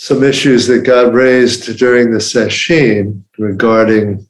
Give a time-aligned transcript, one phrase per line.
[0.00, 4.24] some issues that got raised during the session regarding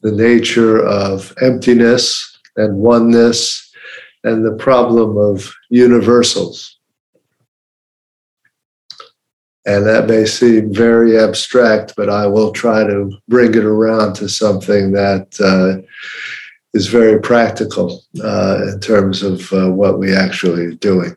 [0.00, 3.70] the nature of emptiness and oneness
[4.24, 6.78] and the problem of universals.
[9.66, 14.28] And that may seem very abstract, but I will try to bring it around to
[14.28, 15.86] something that uh,
[16.72, 21.14] is very practical uh, in terms of uh, what we actually are doing.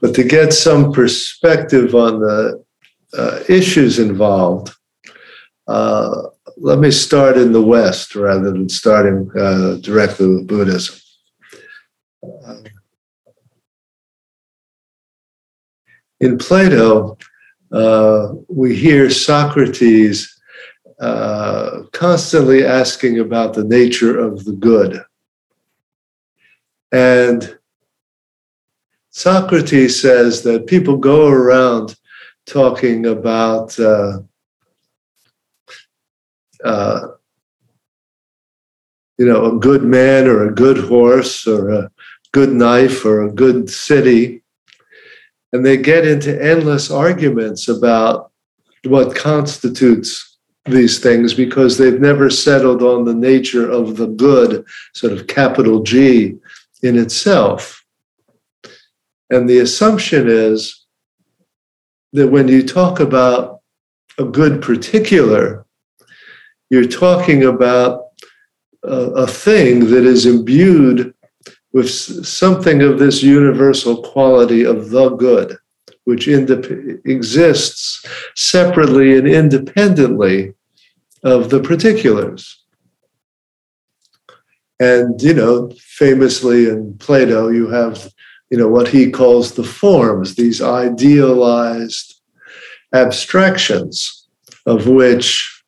[0.00, 2.64] But to get some perspective on the
[3.16, 4.74] uh, issues involved,
[5.66, 6.22] uh,
[6.56, 10.96] let me start in the West rather than starting uh, directly with Buddhism.
[16.24, 17.18] in Plato,
[17.72, 20.40] uh, we hear Socrates
[21.00, 25.02] uh, constantly asking about the nature of the good.
[26.92, 27.58] And
[29.14, 31.94] Socrates says that people go around
[32.46, 34.18] talking about uh,
[36.64, 37.00] uh,
[39.16, 41.90] you know a good man or a good horse or a
[42.32, 44.42] good knife or a good city
[45.52, 48.32] and they get into endless arguments about
[48.82, 55.12] what constitutes these things because they've never settled on the nature of the good sort
[55.12, 56.34] of capital G
[56.82, 57.83] in itself
[59.30, 60.84] and the assumption is
[62.12, 63.60] that when you talk about
[64.18, 65.66] a good particular,
[66.70, 68.02] you're talking about
[68.84, 71.14] a, a thing that is imbued
[71.72, 75.56] with something of this universal quality of the good,
[76.04, 78.04] which indep- exists
[78.36, 80.54] separately and independently
[81.24, 82.62] of the particulars.
[84.78, 88.12] And, you know, famously in Plato, you have
[88.54, 92.20] you know what he calls the forms these idealized
[92.92, 94.28] abstractions
[94.64, 95.60] of which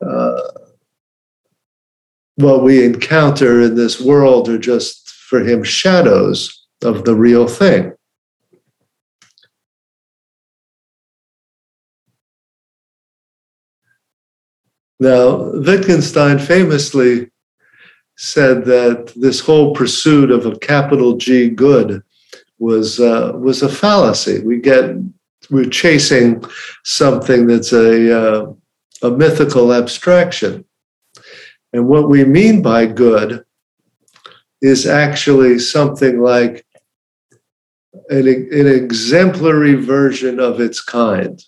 [0.00, 0.40] uh,
[2.36, 7.92] what we encounter in this world are just for him shadows of the real thing.
[14.98, 17.31] Now wittgenstein famously
[18.22, 22.02] said that this whole pursuit of a capital G good
[22.60, 24.40] was uh, was a fallacy.
[24.40, 24.94] We get
[25.50, 26.44] we're chasing
[26.84, 28.52] something that's a uh,
[29.02, 30.64] a mythical abstraction,
[31.72, 33.44] and what we mean by good
[34.60, 36.64] is actually something like
[38.10, 41.42] an, an exemplary version of its kind.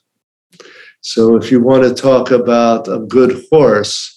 [1.03, 4.14] So, if you want to talk about a good horse,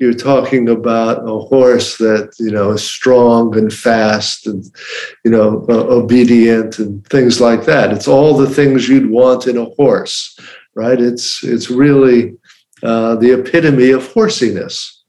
[0.00, 4.64] you're talking about a horse that you know is strong and fast and
[5.24, 7.92] you know uh, obedient and things like that.
[7.92, 10.38] It's all the things you'd want in a horse
[10.74, 11.00] right?
[11.00, 12.36] It's it's really
[12.82, 15.00] uh, the epitome of horsiness.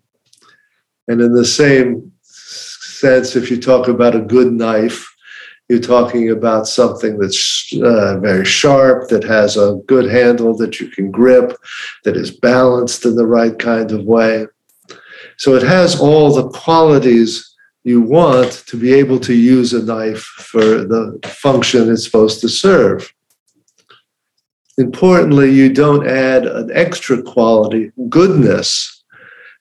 [1.08, 5.12] And in the same sense if you talk about a good knife
[5.68, 10.90] you're talking about something that's uh, very sharp, that has a good handle that you
[10.90, 11.58] can grip,
[12.04, 14.46] that is balanced in the right kind of way.
[15.38, 20.22] So it has all the qualities you want to be able to use a knife
[20.22, 23.14] for the function it's supposed to serve.
[24.78, 29.04] Importantly, you don't add an extra quality, goodness,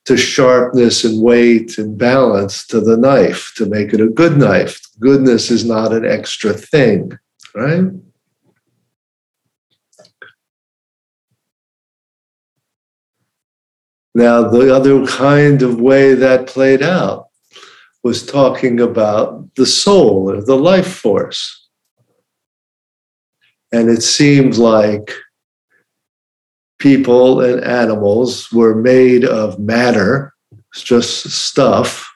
[0.06, 4.80] to sharpness and weight and balance to the knife to make it a good knife.
[5.00, 7.16] Goodness is not an extra thing,
[7.54, 7.84] right?
[14.14, 17.28] Now, the other kind of way that played out
[18.04, 21.68] was talking about the soul or the life force.
[23.72, 25.10] And it seemed like
[26.78, 30.32] people and animals were made of matter,
[30.74, 32.08] just stuff.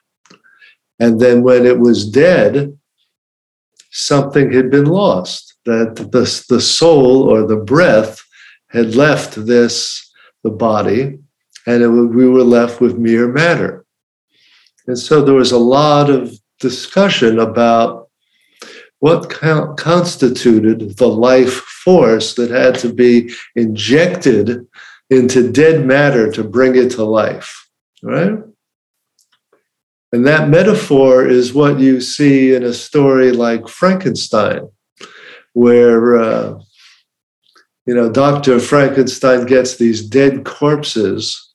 [0.99, 2.77] And then when it was dead,
[3.91, 8.23] something had been lost, that the, the soul or the breath
[8.69, 10.09] had left this,
[10.43, 11.17] the body,
[11.65, 13.85] and it, we were left with mere matter.
[14.87, 18.09] And so there was a lot of discussion about
[18.99, 24.67] what constituted the life force that had to be injected
[25.09, 27.69] into dead matter to bring it to life,
[28.03, 28.39] right?
[30.11, 34.69] And that metaphor is what you see in a story like Frankenstein,
[35.53, 36.59] where uh,
[37.85, 38.59] you know Dr.
[38.59, 41.48] Frankenstein gets these dead corpses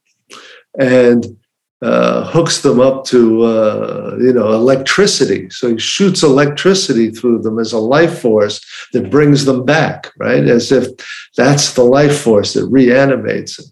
[0.79, 1.37] and
[1.83, 5.51] uh, hooks them up to uh, you know electricity.
[5.51, 10.45] So he shoots electricity through them as a life force that brings them back, right?
[10.45, 10.89] As if
[11.37, 13.67] that's the life force that reanimates them.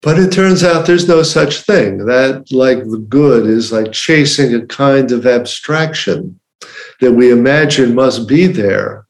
[0.00, 2.06] But it turns out there's no such thing.
[2.06, 6.38] That, like the good, is like chasing a kind of abstraction
[7.00, 9.07] that we imagine must be there,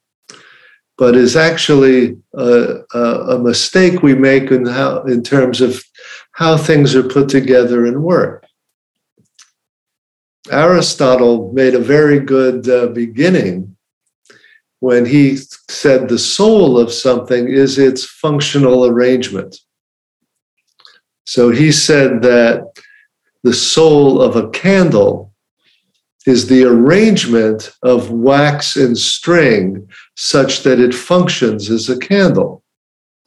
[0.99, 5.81] but is actually a, a, mistake we make in, how, in terms of
[6.33, 8.45] how things are put together and work.
[10.51, 13.77] Aristotle made a very good uh, beginning
[14.81, 15.37] when he
[15.71, 19.57] said the soul of something is its functional arrangement.
[21.27, 22.65] So he said that
[23.45, 25.33] the soul of a candle
[26.27, 29.89] is the arrangement of wax and string
[30.19, 32.65] such that it functions as a candle,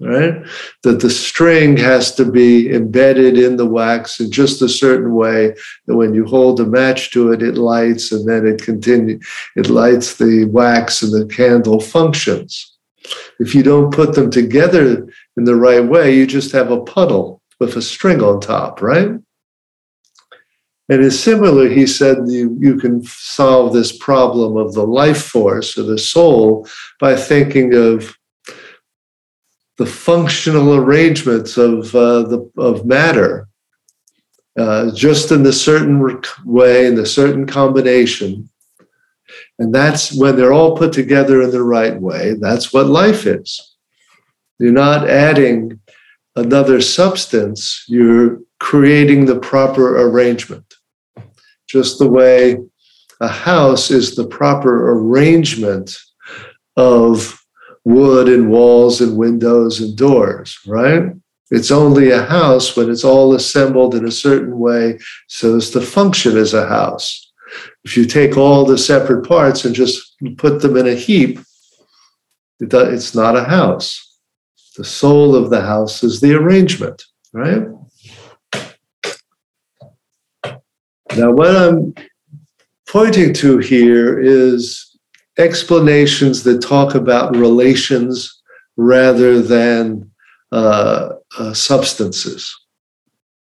[0.01, 0.43] right?
[0.83, 5.55] That the string has to be embedded in the wax in just a certain way
[5.87, 9.69] that when you hold a match to it, it lights and then it continues, it
[9.69, 12.77] lights the wax and the candle functions.
[13.39, 15.07] If you don't put them together
[15.37, 19.11] in the right way, you just have a puddle with a string on top, right?
[20.91, 25.77] And it's similar, he said, you, you can solve this problem of the life force
[25.77, 26.67] or the soul
[26.99, 28.13] by thinking of
[29.77, 33.47] the functional arrangements of, uh, the, of matter,
[34.59, 38.49] uh, just in the certain way, in the certain combination.
[39.59, 43.77] And that's when they're all put together in the right way, that's what life is.
[44.59, 45.79] You're not adding
[46.35, 50.70] another substance, you're creating the proper arrangement.
[51.71, 52.57] Just the way
[53.21, 55.97] a house is the proper arrangement
[56.75, 57.39] of
[57.85, 61.03] wood and walls and windows and doors, right?
[61.49, 65.81] It's only a house when it's all assembled in a certain way so as to
[65.81, 67.31] function as a house.
[67.83, 71.39] If you take all the separate parts and just put them in a heap,
[72.59, 74.19] it's not a house.
[74.77, 77.03] The soul of the house is the arrangement,
[77.33, 77.63] right?
[81.17, 81.93] Now, what I'm
[82.87, 84.97] pointing to here is
[85.37, 88.41] explanations that talk about relations
[88.77, 90.09] rather than
[90.51, 92.53] uh, uh, substances,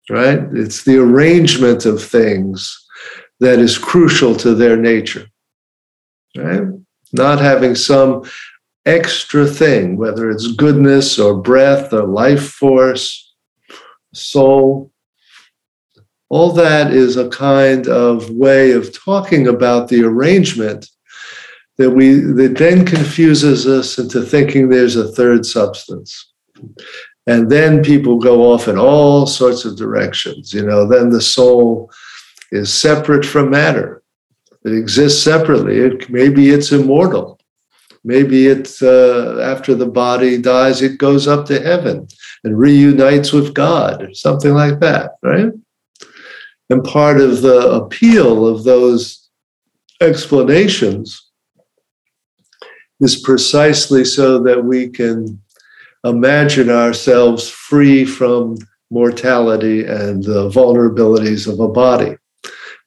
[0.10, 0.40] right?
[0.54, 2.78] It's the arrangement of things
[3.40, 5.28] that is crucial to their nature,
[6.38, 6.62] right?
[7.14, 8.24] Not having some
[8.86, 13.34] extra thing, whether it's goodness or breath or life force,
[14.14, 14.91] soul.
[16.32, 20.90] All that is a kind of way of talking about the arrangement
[21.78, 26.32] that we that then confuses us into thinking there's a third substance.
[27.28, 30.54] And then people go off in all sorts of directions.
[30.54, 31.92] You know, then the soul
[32.52, 34.02] is separate from matter.
[34.64, 35.78] It exists separately.
[35.80, 37.42] It, maybe it's immortal
[38.04, 42.08] maybe it's uh, after the body dies, it goes up to heaven
[42.44, 45.52] and reunites with God, or something like that, right?
[46.72, 49.30] And part of the appeal of those
[50.00, 51.22] explanations
[53.02, 55.42] is precisely so that we can
[56.06, 58.58] imagine ourselves free from
[58.90, 62.16] mortality and the vulnerabilities of a body.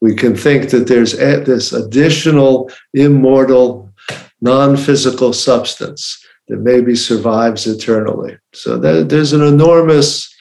[0.01, 3.93] We can think that there's this additional immortal
[4.41, 8.39] non physical substance that maybe survives eternally.
[8.55, 10.34] So that, there's an enormous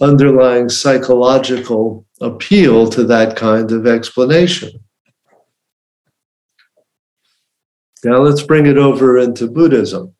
[0.00, 4.70] underlying psychological appeal to that kind of explanation.
[8.02, 10.14] Now let's bring it over into Buddhism.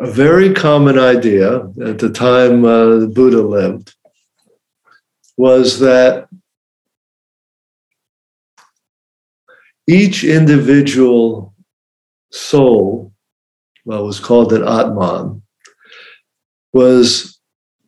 [0.00, 3.94] A very common idea at the time uh, Buddha lived
[5.36, 6.28] was that
[9.88, 11.54] each individual
[12.30, 13.12] soul,
[13.88, 15.40] well, was called an Atman,
[16.74, 17.40] was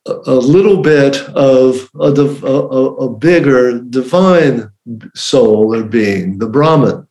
[0.06, 4.72] a, little bit of a, a, a bigger divine
[5.14, 7.06] soul or being, the Brahman.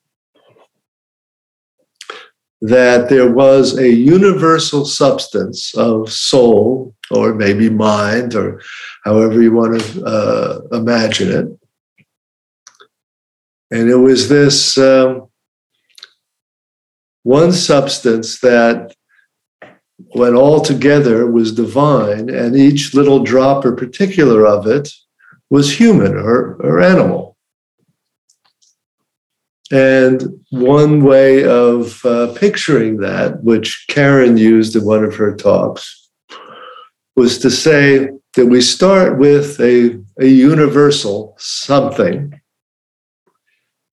[2.62, 8.60] That there was a universal substance of soul or maybe mind, or
[9.04, 12.06] however you want to uh, imagine it.
[13.70, 15.29] And it was this um,
[17.24, 18.96] one substance that,
[20.14, 24.90] when all together, was divine, and each little drop or particular of it
[25.50, 27.36] was human or, or animal.
[29.72, 36.10] And one way of uh, picturing that, which Karen used in one of her talks,
[37.16, 42.39] was to say that we start with a, a universal something,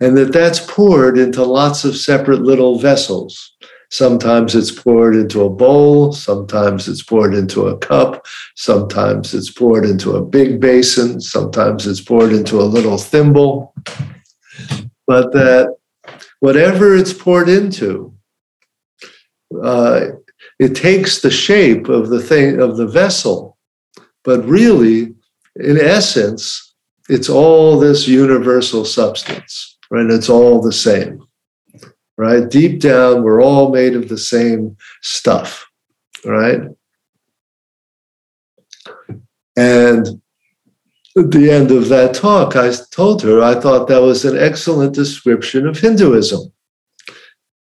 [0.01, 3.53] and that that's poured into lots of separate little vessels.
[3.91, 8.27] Sometimes it's poured into a bowl, sometimes it's poured into a cup,
[8.57, 13.75] sometimes it's poured into a big basin, sometimes it's poured into a little thimble.
[15.07, 15.77] But that
[16.41, 18.13] whatever it's poured into,
[19.63, 20.07] uh,
[20.59, 23.57] it takes the shape of the thing of the vessel,
[24.25, 25.15] but really,
[25.57, 26.75] in essence,
[27.09, 30.11] it's all this universal substance, right?
[30.11, 31.27] It's all the same,
[32.17, 32.49] right?
[32.49, 35.67] Deep down, we're all made of the same stuff,
[36.25, 36.61] right?
[39.57, 40.21] And
[41.17, 44.95] at the end of that talk, I told her I thought that was an excellent
[44.95, 46.53] description of Hinduism.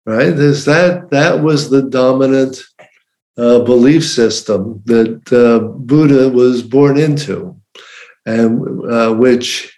[0.06, 0.32] Right?
[0.32, 2.62] There's that that was the dominant
[3.38, 7.56] uh, belief system that uh, Buddha was born into,
[8.26, 9.74] and uh, which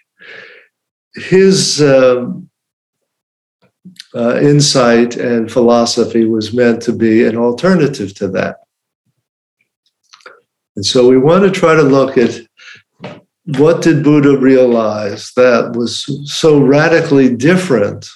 [1.16, 2.48] his um,
[4.14, 8.56] uh, insight and philosophy was meant to be an alternative to that.
[10.76, 12.40] And so we want to try to look at
[13.58, 18.08] what did Buddha realize that was so radically different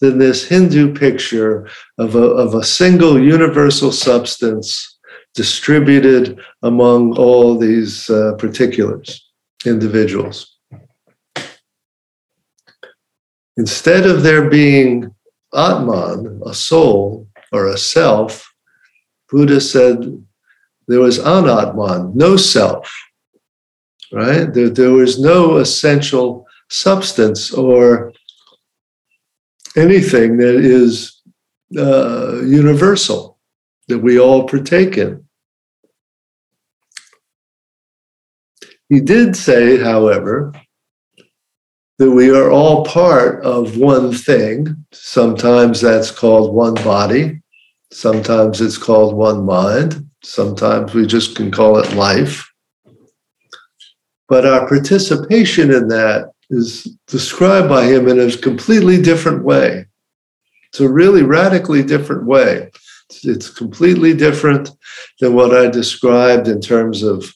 [0.00, 1.68] than this Hindu picture
[1.98, 4.98] of a, of a single universal substance
[5.34, 9.28] distributed among all these uh, particulars,
[9.64, 10.59] individuals?
[13.56, 15.14] Instead of there being
[15.54, 18.52] Atman, a soul or a self,
[19.28, 20.24] Buddha said
[20.88, 22.90] there was anatman, no self
[24.12, 24.52] right?
[24.52, 28.12] There, there was no essential substance or
[29.76, 31.20] anything that is
[31.76, 33.38] uh, universal
[33.88, 35.24] that we all partake in.
[38.88, 40.52] He did say, however,
[42.00, 44.74] that we are all part of one thing.
[44.90, 47.42] Sometimes that's called one body,
[47.92, 52.50] sometimes it's called one mind, sometimes we just can call it life.
[54.30, 59.84] But our participation in that is described by him in a completely different way.
[60.70, 62.70] It's a really radically different way.
[63.24, 64.70] It's completely different
[65.20, 67.30] than what I described in terms of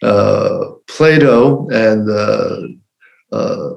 [0.00, 3.74] uh, Plato and uh, uh,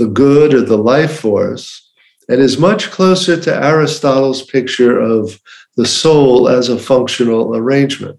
[0.00, 1.92] the good or the life force,
[2.30, 5.38] and is much closer to Aristotle's picture of
[5.76, 8.18] the soul as a functional arrangement.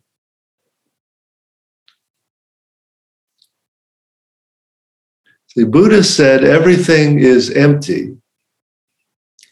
[5.56, 8.16] The Buddha said everything is empty.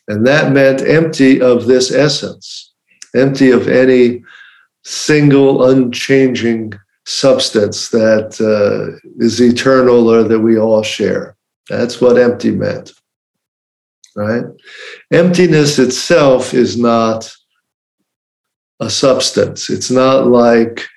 [0.08, 2.74] And that meant empty of this essence,
[3.16, 4.24] empty of any
[4.84, 6.74] single unchanging
[7.06, 11.36] substance that uh, is eternal or that we all share.
[11.70, 12.92] That's what empty meant.
[14.16, 14.46] Right?
[15.14, 17.32] Emptiness itself is not
[18.80, 19.70] a substance.
[19.70, 20.88] It's not like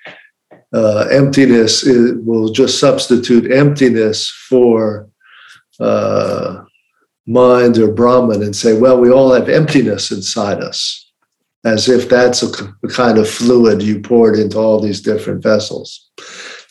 [0.73, 5.09] uh, emptiness is, will just substitute emptiness for
[5.79, 6.63] uh,
[7.27, 11.11] mind or Brahman and say, well, we all have emptiness inside us,
[11.65, 12.49] as if that's a,
[12.83, 16.09] a kind of fluid you poured into all these different vessels.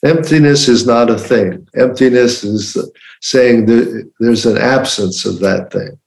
[0.04, 1.68] Emptiness is not a thing.
[1.76, 2.76] Emptiness is
[3.20, 3.66] saying
[4.18, 5.98] there's an absence of that thing.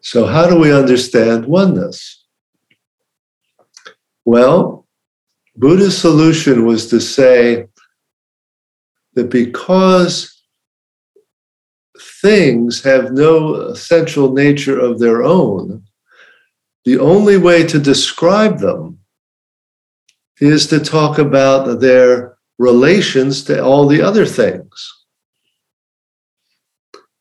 [0.00, 2.24] So, how do we understand oneness?
[4.24, 4.86] Well,
[5.56, 7.66] Buddha's solution was to say
[9.14, 10.42] that because
[12.22, 15.84] things have no essential nature of their own,
[16.84, 18.97] the only way to describe them
[20.40, 24.94] is to talk about their relations to all the other things.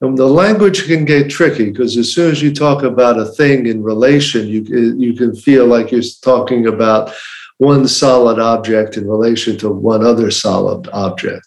[0.01, 3.65] And the language can get tricky because as soon as you talk about a thing
[3.65, 4.61] in relation, you,
[4.97, 7.13] you can feel like you're talking about
[7.57, 11.45] one solid object in relation to one other solid object.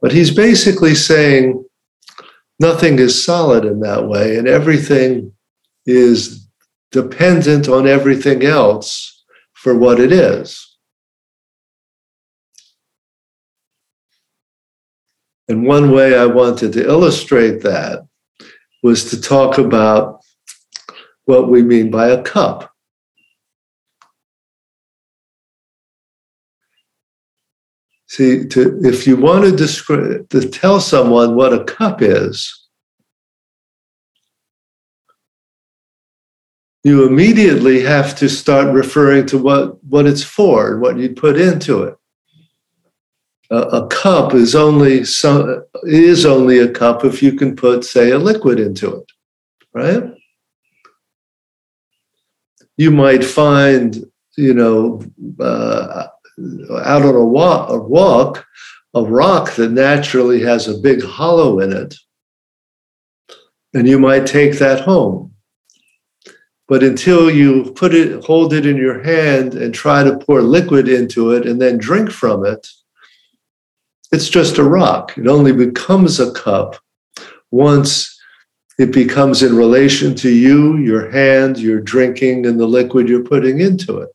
[0.00, 1.64] But he's basically saying
[2.60, 5.32] nothing is solid in that way, and everything
[5.86, 6.46] is
[6.92, 10.67] dependent on everything else for what it is.
[15.48, 18.06] And one way I wanted to illustrate that
[18.82, 20.20] was to talk about
[21.24, 22.72] what we mean by a cup.
[28.08, 32.66] See, to, if you want to describe, to tell someone what a cup is,
[36.84, 41.38] you immediately have to start referring to what, what it's for and what you'd put
[41.38, 41.97] into it.
[43.50, 45.04] A, cup is only
[45.84, 49.06] is only a cup if you can put, say, a liquid into it,
[49.72, 50.04] right?
[52.76, 54.04] You might find,
[54.36, 55.02] you know,
[55.40, 56.08] uh,
[56.84, 58.46] out on a walk, a walk,
[58.94, 61.94] a rock that naturally has a big hollow in it,
[63.72, 65.32] and you might take that home.
[66.68, 70.86] But until you put it, hold it in your hand and try to pour liquid
[70.86, 72.68] into it and then drink from it,
[74.12, 75.16] it's just a rock.
[75.18, 76.76] It only becomes a cup
[77.50, 78.18] once
[78.78, 83.60] it becomes in relation to you, your hand, your drinking, and the liquid you're putting
[83.60, 84.08] into it.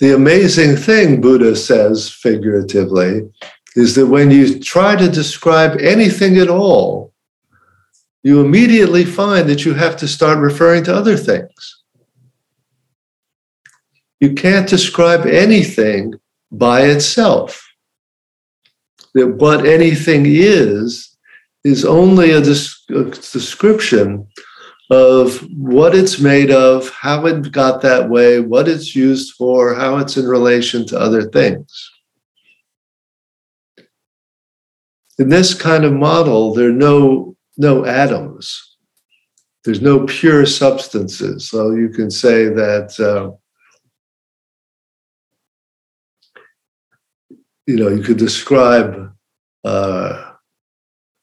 [0.00, 3.30] The amazing thing, Buddha says figuratively,
[3.76, 7.11] is that when you try to describe anything at all,
[8.22, 11.82] you immediately find that you have to start referring to other things.
[14.20, 16.14] You can't describe anything
[16.52, 17.68] by itself.
[19.14, 21.16] That what anything is,
[21.64, 24.26] is only a, description
[24.90, 29.96] of what it's made of, how it got that way, what it's used for, how
[29.98, 31.90] it's in relation to other things.
[35.18, 38.76] In this kind of model, there are no, no atoms.
[39.64, 41.48] There's no pure substances.
[41.48, 43.30] So you can say that, uh,
[47.66, 49.12] you know, you could describe
[49.64, 50.32] uh,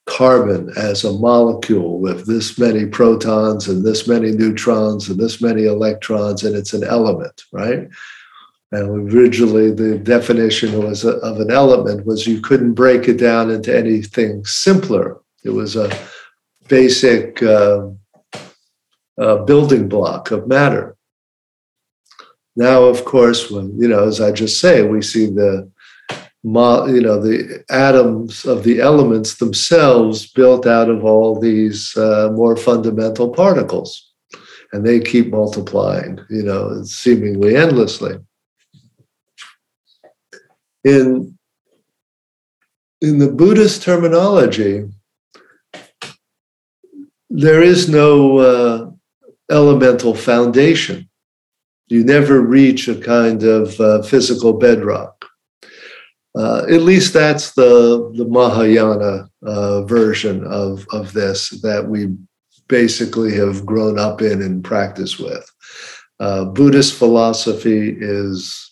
[0.09, 5.65] carbon as a molecule with this many protons and this many neutrons and this many
[5.65, 7.87] electrons, and it's an element, right?
[8.71, 13.49] And originally, the definition was a, of an element was you couldn't break it down
[13.49, 15.19] into anything simpler.
[15.43, 15.89] It was a
[16.69, 17.89] basic uh,
[19.17, 20.95] uh, building block of matter.
[22.55, 25.69] Now, of course, when you know, as I just say, we see the
[26.43, 32.55] you know the atoms of the elements themselves built out of all these uh, more
[32.55, 34.13] fundamental particles
[34.71, 38.15] and they keep multiplying you know seemingly endlessly
[40.85, 41.37] in
[43.01, 44.85] in the buddhist terminology
[47.41, 48.91] there is no uh,
[49.49, 51.09] elemental foundation
[51.87, 55.25] you never reach a kind of uh, physical bedrock
[56.37, 62.15] uh, at least that's the the Mahayana uh, version of of this that we
[62.69, 65.51] basically have grown up in and practice with.
[66.19, 68.71] Uh, Buddhist philosophy is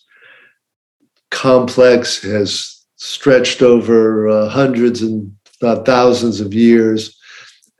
[1.30, 7.17] complex, has stretched over uh, hundreds and not thousands of years.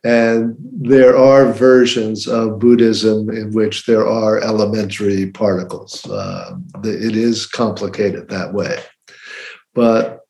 [0.04, 6.08] And there are versions of Buddhism in which there are elementary particles.
[6.08, 8.80] Uh, it is complicated that way.
[9.74, 10.20] But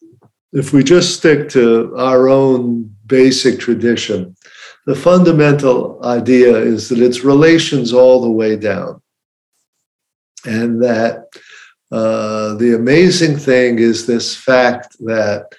[0.53, 4.35] if we just stick to our own basic tradition,
[4.87, 9.03] the fundamental idea is that it's relations all the way down.
[10.47, 11.27] And that
[11.91, 15.53] uh, the amazing thing is this fact that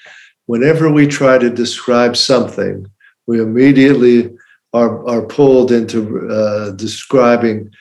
[0.47, 2.87] whenever we try to describe something,
[3.29, 4.35] we immediately
[4.73, 7.71] are, are pulled into uh, describing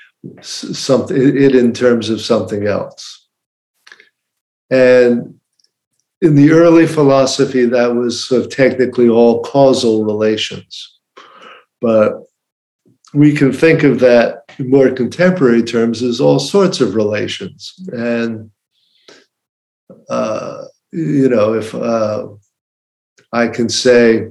[0.42, 3.28] something it in terms of something else.
[4.68, 5.40] And
[6.20, 10.98] in the early philosophy, that was sort of technically all causal relations.
[11.80, 12.24] But
[13.14, 17.72] we can think of that in more contemporary terms as all sorts of relations.
[17.90, 18.50] And,
[20.10, 22.28] uh, you know, if uh,
[23.32, 24.28] I can say,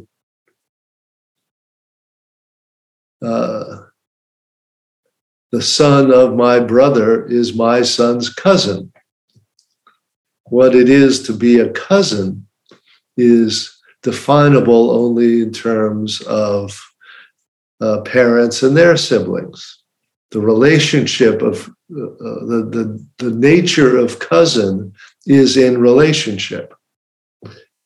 [3.22, 3.78] uh,
[5.52, 8.92] the son of my brother is my son's cousin
[10.50, 12.48] what it is to be a cousin
[13.18, 16.80] is definable only in terms of
[17.82, 19.84] uh, parents and their siblings.
[20.32, 24.94] The relationship of uh, uh, the, the, the nature of cousin
[25.26, 26.74] is in relationship.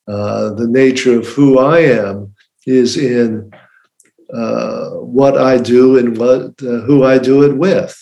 [0.08, 2.34] Uh, the nature of who I am
[2.66, 3.50] is in
[4.34, 4.71] uh,
[5.12, 7.94] what I do and what uh, who I do it with,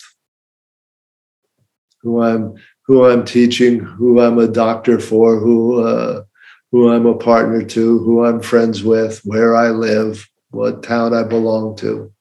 [2.01, 6.23] who I'm who I'm teaching, who I'm a doctor for, who uh,
[6.71, 11.23] who I'm a partner to, who I'm friends with, where I live, what town I
[11.23, 12.11] belong to.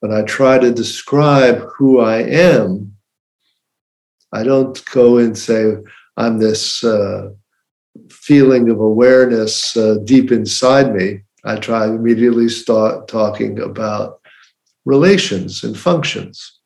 [0.00, 2.96] When I try to describe who I am,
[4.32, 5.76] I don't go and say
[6.16, 7.30] I'm this uh,
[8.10, 11.20] feeling of awareness uh, deep inside me.
[11.46, 14.20] I try to immediately start talking about
[14.84, 16.58] relations and functions.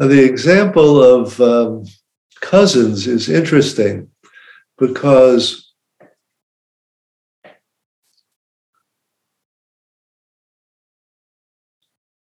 [0.00, 1.84] Now, the example of um,
[2.40, 4.08] cousins is interesting
[4.76, 5.61] because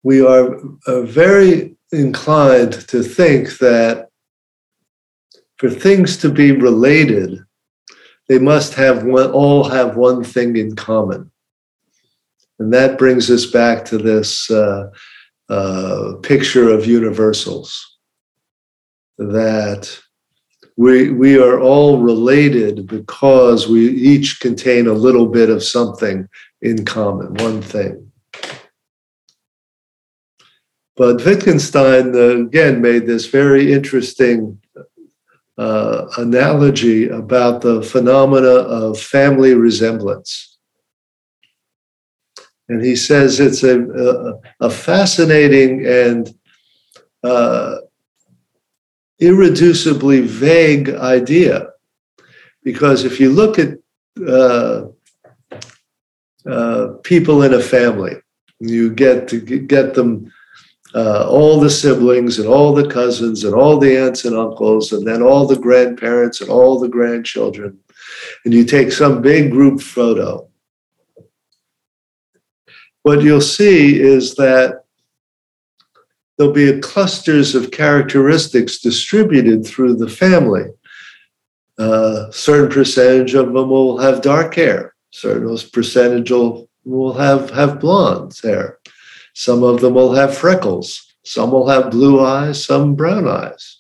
[0.03, 4.09] we are, are very inclined to think that
[5.59, 7.39] for things to be related,
[8.29, 11.31] they must have one, all have one thing in common.
[12.59, 14.91] And that brings us back to this uh,
[15.49, 17.99] uh, picture of universals
[19.19, 20.01] that
[20.77, 26.29] we, we are all related because we each contain a little bit of something
[26.61, 28.12] in common, one thing.
[30.97, 34.61] But Wittgenstein, uh, again, made this very interesting
[35.57, 40.59] uh, analogy about the phenomena of family resemblance.
[42.69, 46.35] And he says it's a, a, a fascinating and
[47.25, 47.77] uh,
[49.21, 51.69] irreducibly vague idea.
[52.63, 53.79] Because if you look at
[54.27, 54.87] uh,
[56.47, 58.17] uh, people in a family,
[58.61, 60.33] you get to get them
[60.95, 65.07] uh, all the siblings and all the cousins and all the aunts and uncles and
[65.07, 67.79] then all the grandparents and all the grandchildren
[68.45, 70.47] and you take some big group photo
[73.03, 74.85] what you'll see is that
[76.37, 80.65] there'll be clusters of characteristics distributed through the family.
[81.79, 84.95] A certain percentage of them will have dark hair.
[85.11, 88.79] Certain percentage will, will have, have blonde hair.
[89.35, 91.15] Some of them will have freckles.
[91.25, 93.79] Some will have blue eyes, some brown eyes.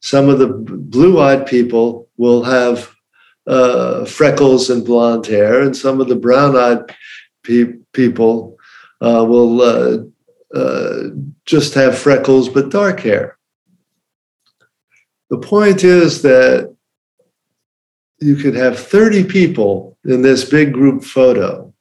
[0.00, 2.94] Some of the blue eyed people will have
[3.46, 6.94] uh, freckles and blonde hair, and some of the brown eyed
[7.42, 8.56] pe- people
[9.00, 9.98] uh, will uh,
[10.56, 11.08] uh,
[11.44, 13.38] just have freckles but dark hair.
[15.30, 16.74] The point is that
[18.20, 21.73] you could have 30 people in this big group photo.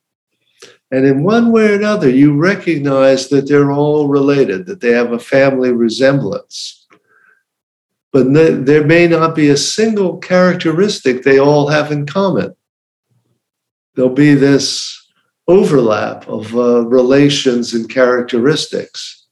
[0.94, 5.12] And in one way or another, you recognize that they're all related, that they have
[5.12, 6.86] a family resemblance.
[8.12, 12.56] But there may not be a single characteristic they all have in common.
[13.96, 14.96] There'll be this
[15.48, 19.26] overlap of uh, relations and characteristics,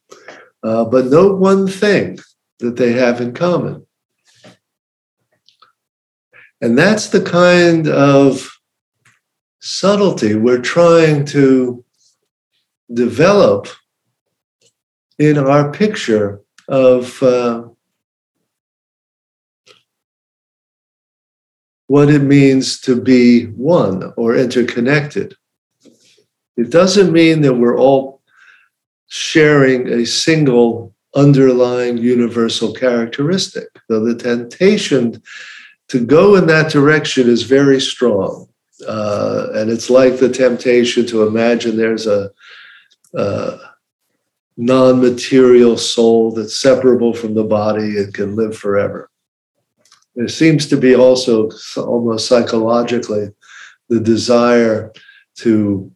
[0.64, 2.18] uh, but no one thing
[2.58, 3.86] that they have in common.
[6.60, 8.50] And that's the kind of
[9.62, 11.84] subtlety we're trying to
[12.94, 13.68] develop
[15.20, 17.64] in our picture of uh,
[21.88, 25.36] what it means to be one or interconnected.
[26.58, 28.22] It doesn't mean that we're all
[29.08, 35.22] sharing a single underlying universal characteristic, though the temptation
[35.90, 38.48] to go in that direction is very strong.
[38.88, 42.32] Uh, and it's like the temptation to imagine there's a,
[43.14, 43.58] a
[44.58, 49.10] non material soul that's separable from the body and can live forever.
[50.16, 53.30] There seems to be also almost psychologically
[53.90, 54.92] the desire
[55.38, 55.92] to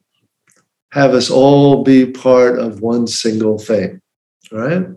[0.91, 4.01] have us all be part of one single thing,
[4.51, 4.87] right?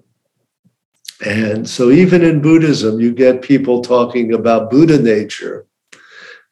[1.25, 5.67] And so, even in Buddhism, you get people talking about Buddha nature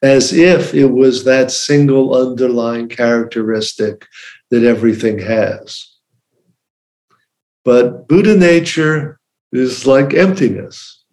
[0.01, 4.05] as if it was that single underlying characteristic
[4.51, 5.87] that everything has.
[7.65, 9.19] But Buddha nature
[9.51, 11.03] is like emptiness.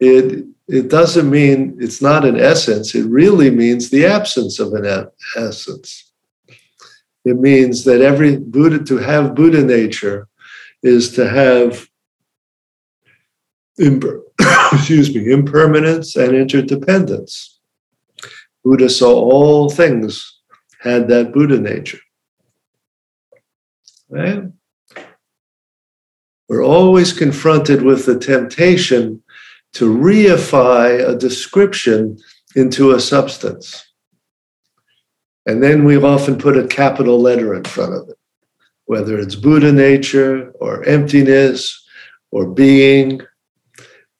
[0.00, 5.08] It, it doesn't mean it's not an essence, it really means the absence of an
[5.36, 6.12] essence.
[7.24, 10.28] It means that every Buddha, to have Buddha nature
[10.82, 11.88] is to have,
[13.80, 14.20] imper,
[14.72, 17.53] excuse me, impermanence and interdependence.
[18.64, 20.40] Buddha saw all things
[20.80, 22.00] had that Buddha nature.
[24.08, 24.44] Right?
[26.48, 29.20] we're always confronted with the temptation
[29.72, 32.16] to reify a description
[32.54, 33.84] into a substance.
[35.46, 38.16] And then we often put a capital letter in front of it,
[38.84, 41.84] whether it's Buddha nature or emptiness
[42.30, 43.20] or being.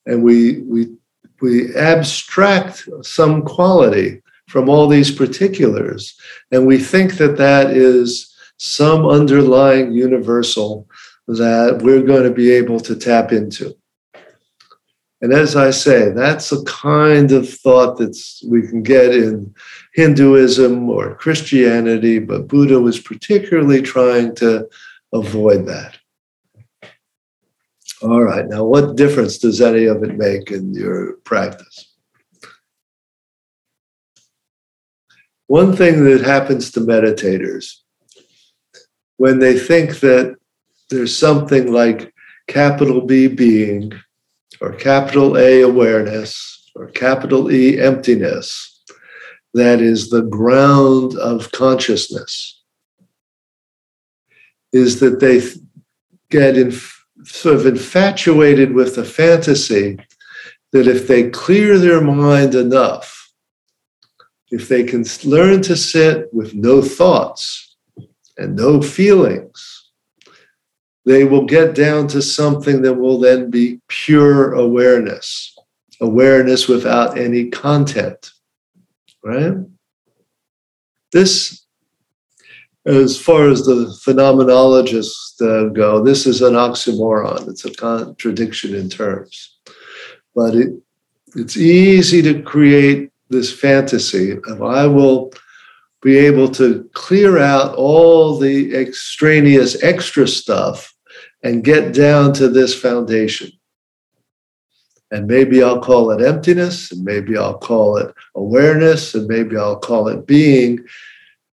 [0.07, 0.93] And we, we,
[1.41, 4.23] we abstract some quality
[4.55, 6.17] from all these particulars.
[6.53, 10.89] And we think that that is some underlying universal
[11.27, 13.77] that we're going to be able to tap into.
[15.21, 18.17] And as I say, that's a kind of thought that
[18.49, 19.53] we can get in
[19.95, 24.69] Hinduism or Christianity, but Buddha was particularly trying to
[25.13, 25.99] avoid that.
[28.03, 31.84] All right, now what difference does any of it make in your practice?
[35.47, 37.75] One thing that happens to meditators
[39.17, 40.37] when they think that
[40.91, 42.13] there's something like
[42.49, 43.93] capital B being
[44.61, 48.83] or capital A awareness or capital E emptiness
[49.55, 52.63] that is the ground of consciousness
[54.73, 55.41] is that they
[56.31, 56.57] get
[57.25, 59.97] sort of infatuated with the fantasy
[60.73, 63.24] that if they clear their mind enough,
[64.55, 67.77] if they can learn to sit with no thoughts
[68.39, 69.91] and no feelings,
[71.05, 75.57] they will get down to something that will then be pure awareness,
[76.01, 78.31] awareness without any content,
[79.25, 79.55] right?
[81.13, 81.67] This,
[82.87, 87.49] as far as the phenomenologists uh, go, this is an oxymoron.
[87.49, 89.59] It's a contradiction in terms.
[90.33, 90.73] But it,
[91.35, 95.33] it's easy to create this fantasy of I will
[96.01, 100.95] be able to clear out all the extraneous extra stuff
[101.43, 103.51] and get down to this foundation.
[105.11, 109.79] And maybe I'll call it emptiness, and maybe I'll call it awareness, and maybe I'll
[109.79, 110.85] call it being,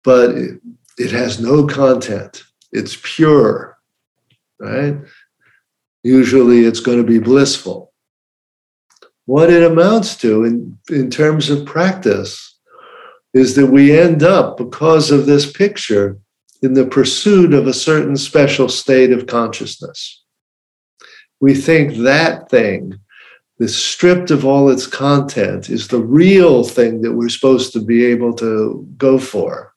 [0.05, 0.61] but it,
[0.97, 2.45] it has no content.
[2.73, 3.79] It's pure,
[4.61, 4.97] right?
[6.03, 7.88] Usually it's going to be blissful.
[9.29, 12.59] What it amounts to in, in terms of practice
[13.35, 16.19] is that we end up, because of this picture,
[16.63, 20.25] in the pursuit of a certain special state of consciousness.
[21.43, 22.99] We think that thing,
[23.59, 28.07] the stripped of all its content, is the real thing that we're supposed to be
[28.07, 29.75] able to go for.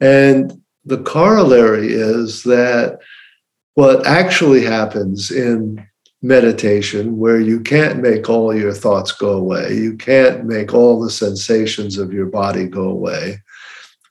[0.00, 2.98] And the corollary is that
[3.74, 5.87] what actually happens in
[6.22, 11.10] meditation, where you can't make all your thoughts go away, you can't make all the
[11.10, 13.40] sensations of your body go away,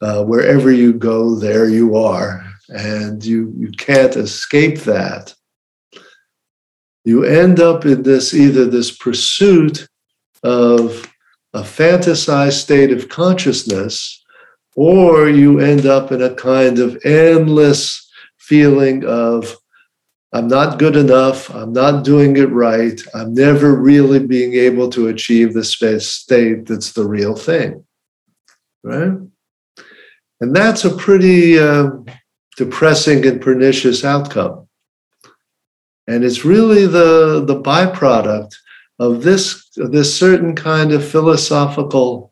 [0.02, 5.34] uh, wherever you go, there you are, and you you can't escape that.
[7.04, 9.88] You end up in this either this pursuit
[10.44, 11.12] of
[11.54, 14.24] a fantasized state of consciousness,
[14.76, 19.56] or you end up in a kind of endless feeling of
[20.34, 21.50] I'm not good enough.
[21.50, 23.02] I'm not doing it right.
[23.14, 27.86] I'm never really being able to achieve the state that's the real thing.
[28.84, 29.18] Right?
[30.40, 31.90] And that's a pretty uh,
[32.58, 34.68] depressing and pernicious outcome.
[36.08, 38.54] And it's really the, the byproduct
[39.00, 42.32] of this, this certain kind of philosophical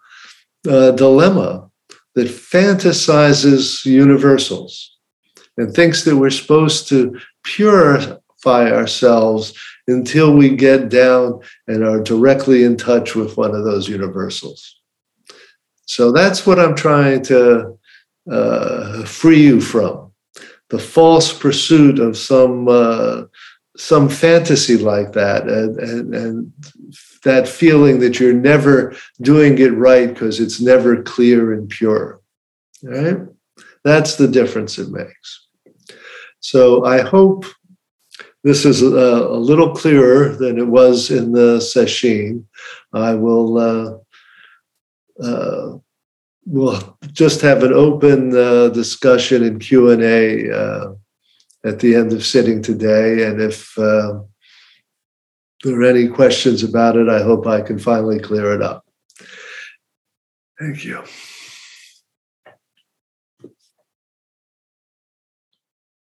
[0.67, 1.69] uh, dilemma
[2.15, 4.97] that fantasizes universals
[5.57, 9.53] and thinks that we're supposed to purify ourselves
[9.87, 14.81] until we get down and are directly in touch with one of those universals.
[15.85, 17.77] So that's what I'm trying to
[18.29, 20.11] uh, free you from.
[20.69, 23.23] The false pursuit of some uh,
[23.77, 26.53] some fantasy like that and, and, and
[27.25, 32.21] that feeling that you're never doing it right because it's never clear and pure.
[32.81, 33.17] Right?
[33.83, 35.44] That's the difference it makes
[36.51, 37.45] so i hope
[38.43, 38.85] this is a,
[39.37, 42.47] a little clearer than it was in the session
[42.93, 43.87] i will uh,
[45.23, 45.77] uh,
[46.45, 50.93] we'll just have an open uh, discussion and Q and A uh,
[51.63, 53.25] at the end of sitting today.
[53.25, 54.19] And if uh,
[55.63, 58.85] there are any questions about it, I hope I can finally clear it up.
[60.59, 61.03] Thank you.